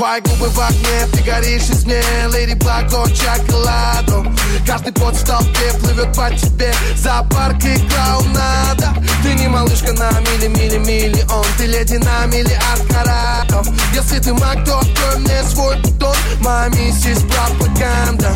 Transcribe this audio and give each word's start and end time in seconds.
Твои 0.00 0.22
губы 0.22 0.48
в 0.48 0.58
огне, 0.58 1.06
ты 1.12 1.22
горишь 1.22 1.68
из 1.68 1.84
мне 1.84 2.00
Леди 2.32 2.54
Блак, 2.54 2.88
чоколадо. 2.88 4.32
Каждый 4.66 4.94
пот 4.94 5.14
в 5.14 5.26
толпе 5.26 5.74
плывет 5.78 6.16
по 6.16 6.30
тебе. 6.30 6.72
Зоопарк 6.96 7.62
и 7.66 7.76
клоунада. 7.86 8.94
Ты 9.22 9.34
не 9.34 9.46
малышка 9.48 9.92
на 9.92 10.10
мили-мили-миллион 10.20 11.44
Ты 11.58 11.66
леди 11.66 11.96
на 11.96 12.24
миллиард 12.28 12.82
каратов 12.88 13.68
Если 13.92 14.20
ты 14.20 14.32
маг, 14.32 14.64
то 14.64 14.78
открой 14.78 15.18
мне 15.18 15.42
свой 15.42 15.76
бутон. 15.82 16.16
Моя 16.40 16.68
миссис 16.68 17.22
пропаганда 17.24 18.34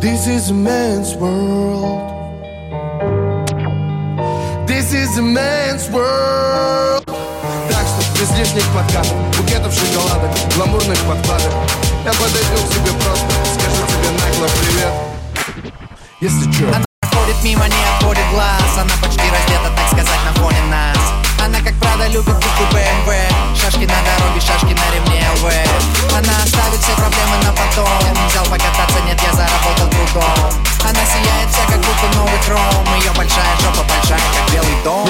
This 0.00 0.26
is 0.26 0.50
a 0.50 0.52
man's 0.52 1.14
world. 1.14 2.10
This 4.66 4.92
is 4.92 5.16
a 5.16 5.22
man's 5.22 5.88
world 5.90 6.81
без 8.22 8.30
лишних 8.38 8.64
подкатов 8.66 9.12
Букетов 9.36 9.74
шоколадок, 9.74 10.30
гламурных 10.54 10.98
подкладок. 11.00 11.52
Я 12.04 12.12
подойду 12.12 12.56
к 12.62 12.70
тебе 12.70 12.92
просто 13.02 13.26
Скажу 13.54 13.82
тебе 13.88 14.10
нагло 14.10 14.48
привет. 14.60 15.74
Если 16.20 16.44
чё. 16.52 16.68
Она 16.68 16.84
ходит 17.10 17.42
мимо, 17.42 17.66
не 17.66 17.82
отводит 17.96 18.24
глаз. 18.30 18.78
Она 18.78 18.94
почти 19.02 19.22
раздета, 19.28 19.70
так 19.74 19.88
сказать, 19.88 20.20
на 20.24 20.40
фоне 20.40 20.62
нас. 20.70 20.98
Она, 21.44 21.58
как 21.58 21.74
правда, 21.80 22.06
любит 22.06 22.36
куку 22.36 22.64
БМВ. 22.70 23.10
Шашки 23.60 23.86
на 23.90 23.98
дороге, 24.06 24.40
шашки 24.40 24.72
на 24.72 24.86
ремне 24.94 25.26
ЛВ 25.42 26.14
Она 26.14 26.34
оставит 26.44 26.78
все 26.78 26.94
проблемы 26.94 27.36
на 27.42 27.50
потом. 27.50 27.90
Взял 28.28 28.44
покататься, 28.44 29.00
нет, 29.04 29.18
я 29.20 29.32
заработал 29.32 29.88
трудом 29.90 30.61
она 30.84 31.04
сияет 31.04 31.48
вся, 31.50 31.64
как 31.66 31.78
будто 31.78 32.18
новый 32.18 32.38
хром 32.40 32.98
Ее 32.98 33.10
большая 33.16 33.56
жопа 33.60 33.84
большая, 33.88 34.18
как 34.18 34.52
белый 34.52 34.82
дом. 34.84 35.08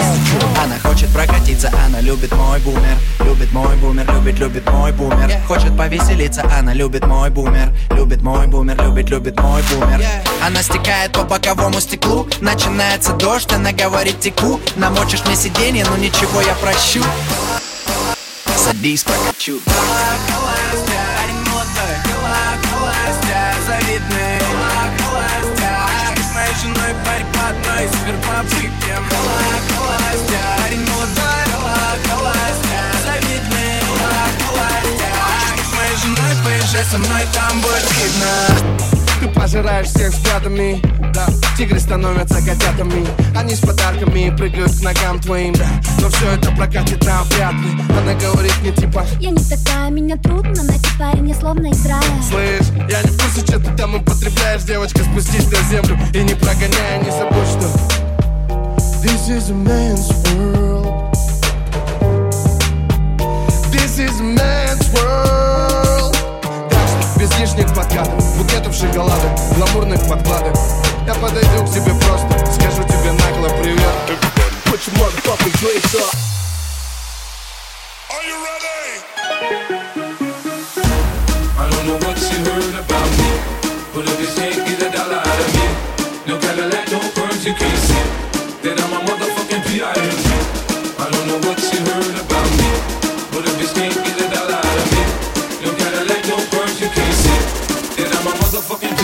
Она 0.62 0.78
хочет 0.78 1.10
прокатиться, 1.12 1.70
она 1.86 2.00
любит 2.00 2.32
мой 2.34 2.58
бумер. 2.60 2.96
Любит 3.20 3.52
мой 3.52 3.76
бумер, 3.76 4.10
любит, 4.12 4.38
любит 4.38 4.70
мой 4.70 4.92
бумер. 4.92 5.30
Хочет 5.46 5.76
повеселиться, 5.76 6.42
она 6.58 6.72
любит 6.74 7.06
мой 7.06 7.30
бумер. 7.30 7.72
Любит 7.90 8.22
мой 8.22 8.46
бумер, 8.46 8.80
любит, 8.82 9.10
любит 9.10 9.40
мой 9.40 9.62
бумер. 9.62 10.00
Она 10.44 10.62
стекает 10.62 11.12
по 11.12 11.24
боковому 11.24 11.80
стеклу. 11.80 12.26
Начинается 12.40 13.12
дождь, 13.12 13.52
она 13.52 13.72
говорит 13.72 14.20
теку 14.20 14.60
Намочишь 14.76 15.24
мне 15.24 15.36
сиденье, 15.36 15.84
но 15.88 15.96
ничего 15.96 16.40
я 16.40 16.54
прощу. 16.54 17.02
Садись, 18.56 19.04
прокачу. 19.04 19.60
Завидный 23.66 24.31
женой 26.62 26.94
парень 27.04 27.26
по 27.32 27.48
одной 27.48 27.88
суперпопытке 27.88 28.94
Холостя, 29.76 30.42
парень 30.58 30.86
молодой, 30.86 31.42
холостя 32.08 32.80
Завидный, 33.04 33.80
холостя 34.38 35.10
С 35.58 35.72
моей 35.76 35.96
женой 35.96 36.44
поезжай 36.44 36.84
со 36.84 36.98
мной, 36.98 37.22
там 37.34 37.60
будет 37.60 37.86
видно. 37.98 38.80
Ты 39.20 39.28
пожираешь 39.28 39.88
всех 39.88 40.12
взглядами 40.12 41.01
Да, 41.12 41.26
тигры 41.56 41.78
становятся 41.78 42.36
котятами. 42.36 43.06
Они 43.36 43.54
с 43.54 43.60
подарками 43.60 44.34
прыгают 44.36 44.72
к 44.74 44.82
ногам 44.82 45.20
твоим 45.20 45.52
Да, 45.54 45.68
но 46.00 46.08
все 46.08 46.30
это 46.32 46.50
прокатит 46.52 47.04
нам 47.04 47.24
вряд 47.24 47.52
ли. 47.54 47.70
Она 47.90 48.14
говорит 48.14 48.54
мне 48.62 48.72
типа 48.72 49.04
Я 49.20 49.30
не 49.30 49.42
такая, 49.44 49.90
меня 49.90 50.16
трудно 50.16 50.62
найти 50.62 50.88
парень, 50.98 51.28
я 51.28 51.34
словно 51.34 51.66
играя 51.68 52.02
Слышь, 52.22 52.68
я 52.90 53.02
не 53.02 53.08
в 53.08 53.22
курсе, 53.22 53.40
что 53.40 53.60
ты 53.60 53.76
там 53.76 53.94
употребляешь 53.94 54.62
Девочка, 54.62 55.04
спустись 55.04 55.50
на 55.50 55.62
землю 55.68 55.98
и 56.14 56.22
не 56.22 56.34
прогоняй 56.34 57.02
Не 57.04 57.10
забудь, 57.10 57.48
что 57.48 58.02
This 59.02 59.28
is 59.28 59.50
a 59.50 59.54
man's 59.54 60.08
world. 60.36 61.12
This 63.72 63.98
is 63.98 64.20
a 64.20 64.22
man's 64.22 64.92
world 64.94 65.52
без 67.18 67.38
лишних 67.38 67.72
подкатов 67.72 68.36
Букетов 68.36 68.74
шоколада, 68.74 69.36
гламурных 69.56 70.00
подкладок 70.08 70.56
Я 71.05 71.13
подойду 71.15 71.65
к 71.65 71.69
тебе 71.69 71.93
просто, 72.05 72.29
скажу 72.53 72.83
тебе 72.83 73.11
нагло 73.13 73.49
привет 73.61 73.95
Put 74.65 74.79
your 74.85 74.95
motherfucking 74.97 75.55
drinks 75.59 75.95
up 75.95 76.13
Are 78.11 78.23
you 78.27 78.35
ready? 78.47 79.01
I 81.57 81.69
don't 81.69 81.85
know 81.87 81.97
what 82.05 82.17
you 82.17 82.37
heard 82.45 82.75
about 82.75 83.09
me 83.19 83.29
But 83.93 84.05
if 84.05 84.19
you 84.19 84.29
can't 84.35 84.67
get 84.67 84.81
a 84.81 84.89
dollar 84.95 85.19
out 85.19 85.39
of 85.39 85.49
me 85.55 85.67
No 86.27 86.37
Cadillac, 86.39 86.91
no 86.91 86.99
perms, 87.15 87.45
you 87.45 87.53
can't 87.53 87.79
see 87.87 88.03
Then 88.61 88.77
I'm 88.79 88.93
a 88.93 88.99
motherfucking 89.05 89.20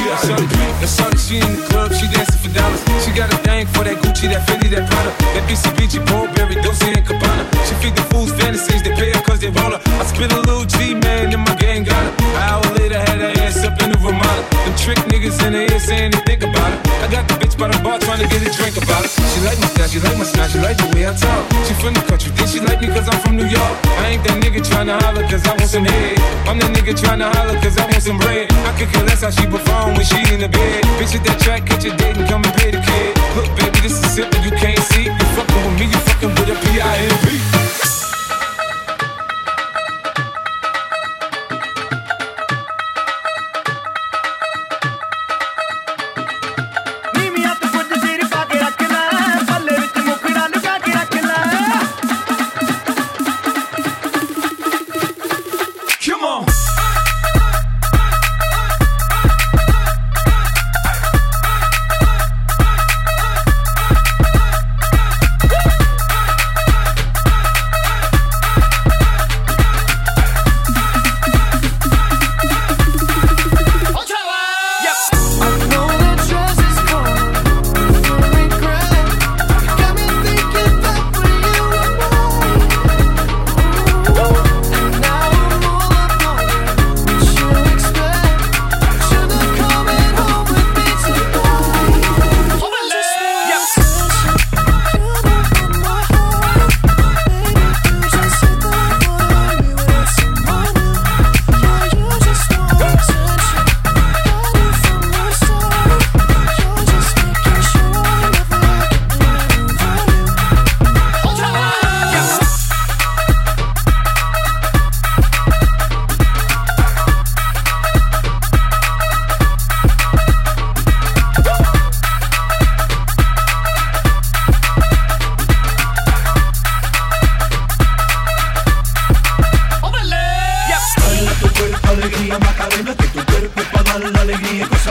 motherfucking 0.08 0.48
P.I.M.G. 0.48 0.80
The 0.80 0.88
shorty, 0.88 1.18
she 1.18 1.36
in 1.40 1.52
the 1.56 1.62
club, 1.68 1.92
she 1.92 2.06
dancing 2.08 2.40
for 2.40 2.52
dollars. 2.54 2.82
She 3.04 3.10
got 3.12 3.32
a 3.32 3.36
thing 3.44 3.66
for 3.66 3.84
that 3.84 3.96
Gucci, 4.00 4.32
that 4.32 4.46
Fendi, 4.48 4.68
that 4.72 4.88
Prada, 4.88 5.12
that 5.36 5.44
BCBG, 5.48 6.04
Burberry, 6.08 6.56
Dolce 6.62 6.88
and 6.88 7.04
Gabbana. 7.04 7.44
She 7.68 7.74
feed 7.82 7.94
the 7.96 8.04
fools 8.10 8.32
fantasies, 8.32 8.82
they 8.82 8.94
pay 8.94 9.12
her 9.12 9.22
cause 9.22 9.40
they 9.40 9.50
roll 9.50 9.72
her. 9.72 9.80
I 10.00 10.04
spit 10.04 10.32
a 10.32 10.40
little 10.40 10.64
G, 10.64 10.94
man, 10.94 11.32
and 11.32 11.42
my 11.44 11.54
gang 11.56 11.84
got 11.84 12.00
her. 12.00 12.12
An 12.24 12.42
hour 12.48 12.66
later, 12.78 12.98
had 12.98 13.20
her 13.20 13.32
ass 13.44 13.64
up 13.64 13.80
in 13.82 13.92
the 13.92 13.98
Ramada. 13.98 14.42
Them 14.64 14.74
trick 14.76 14.98
niggas 15.12 15.38
in 15.44 15.52
the 15.52 15.68
ear 15.68 15.80
saying 15.80 16.12
they 16.12 16.22
think 16.24 16.42
about 16.42 16.72
it. 16.72 16.80
I 17.04 17.06
got 17.10 17.28
the 17.28 17.34
bitch 17.34 17.58
by 17.58 17.68
the 17.68 17.78
bar 17.82 17.98
trying 17.98 18.20
to 18.20 18.28
get 18.28 18.42
a 18.42 18.50
drink. 18.52 18.67
She 19.08 19.40
like 19.40 19.58
my 19.60 19.68
style, 19.72 19.88
she 19.88 20.00
like 20.00 20.18
my 20.18 20.24
smile, 20.24 20.48
she 20.48 20.58
like 20.58 20.76
the 20.76 20.86
way 20.92 21.08
I 21.08 21.14
talk. 21.16 21.42
She 21.64 21.72
from 21.80 21.94
the 21.94 22.04
country, 22.04 22.30
think 22.36 22.48
she 22.48 22.60
like 22.60 22.80
me 22.80 22.88
cause 22.88 23.08
I'm 23.08 23.20
from 23.24 23.36
New 23.36 23.48
York. 23.48 23.74
I 24.04 24.12
ain't 24.12 24.24
that 24.28 24.36
nigga 24.42 24.60
trying 24.60 24.88
to 24.92 24.96
holler 25.00 25.24
cause 25.24 25.46
I 25.46 25.56
want 25.56 25.70
some 25.70 25.84
head. 25.84 26.18
I'm 26.44 26.58
that 26.60 26.70
nigga 26.76 26.92
trying 26.92 27.20
to 27.24 27.28
holler 27.32 27.56
cause 27.64 27.78
I 27.78 27.88
want 27.88 28.02
some 28.02 28.18
bread. 28.18 28.52
I 28.68 28.72
could 28.76 28.92
care 28.92 29.04
less 29.04 29.22
how 29.22 29.30
she 29.30 29.46
perform 29.46 29.96
when 29.96 30.04
she 30.04 30.20
in 30.28 30.40
the 30.44 30.48
bed. 30.48 30.84
Bitch 31.00 31.16
at 31.16 31.24
that 31.24 31.40
track, 31.40 31.64
catch 31.64 31.84
a 31.88 31.92
date 31.96 32.16
and 32.16 32.28
come 32.28 32.44
and 32.44 32.54
pay 32.60 32.70
the 32.70 32.80
kid. 32.84 33.16
Look, 33.32 33.48
baby, 33.56 33.80
this 33.80 33.96
is 33.96 34.08
simple, 34.12 34.40
you 34.44 34.52
can't 34.52 34.82
see. 34.92 35.08
You 35.08 35.26
fucking 35.36 35.62
with 35.64 35.80
me, 35.80 35.86
you 35.88 36.00
fucking 36.04 36.32
with 36.36 36.52
a 36.52 36.56
P-I-M-P. 36.68 37.97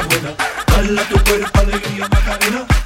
buena. 0.07 0.33
Dale 0.67 1.01
tu 1.05 1.23
cuerpo 1.23 1.59
alegría, 1.59 2.07
Macarena. 2.09 2.76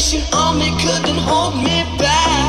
temptation 0.00 0.34
on 0.34 0.58
me 0.58 0.70
couldn't 0.80 1.18
hold 1.18 1.56
me 1.56 1.84
back. 1.98 2.39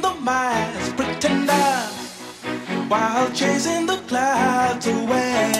the 0.00 0.14
miles, 0.14 0.92
pretender, 0.92 1.88
while 2.88 3.30
chasing 3.32 3.86
the 3.86 3.96
clouds 4.08 4.86
away. 4.86 5.52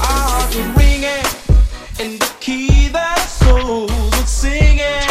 I'll 0.00 0.50
be 0.50 0.62
ringing 0.80 1.26
in 2.00 2.18
the 2.18 2.30
key 2.40 2.88
that 2.88 3.18
souls 3.18 3.90
are 3.90 4.26
singing 4.26 5.10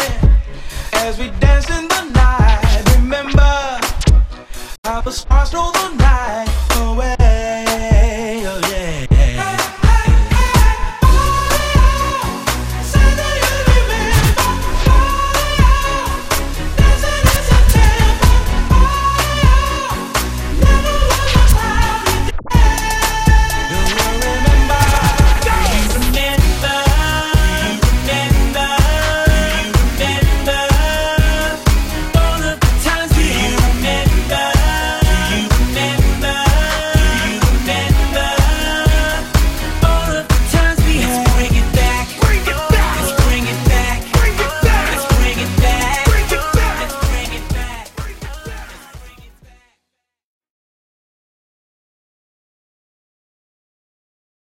as 0.92 1.18
we 1.18 1.30
dance 1.40 1.68
in 1.70 1.88
the 1.88 2.02
night. 2.14 2.96
Remember 2.96 3.80
how 4.84 5.00
the 5.00 5.12
stars 5.12 5.52
know 5.52 5.70
the 5.72 5.94
night. 5.96 6.45